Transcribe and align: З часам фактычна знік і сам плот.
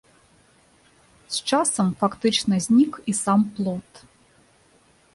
З 1.35 1.43
часам 1.51 1.87
фактычна 2.01 2.55
знік 2.67 2.93
і 3.13 3.19
сам 3.23 3.39
плот. 3.59 3.91